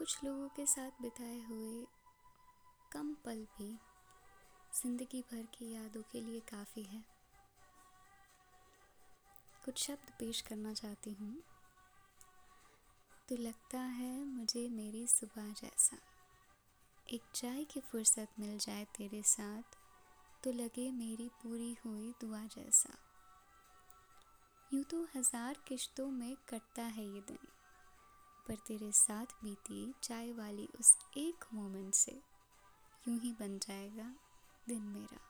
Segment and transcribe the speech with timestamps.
[0.00, 1.84] कुछ लोगों के साथ बिताए हुए
[2.92, 3.66] कम पल भी
[4.74, 7.02] ज़िंदगी भर की यादों के लिए काफ़ी है।
[9.64, 11.34] कुछ शब्द पेश करना चाहती हूँ।
[13.28, 15.98] तो लगता है मुझे मेरी सुबह जैसा
[17.06, 19.78] एक चाय की फुर्सत मिल जाए तेरे साथ
[20.44, 22.98] तो लगे मेरी पूरी हुई दुआ जैसा।
[24.70, 27.48] यूँ तो हज़ार किश्तों में कटता है ये दिन।
[28.50, 32.22] पर तेरे साथ बीती चाय वाली उस एक मोमेंट से
[33.08, 34.14] यूँ ही बन जाएगा
[34.68, 35.29] दिन मेरा।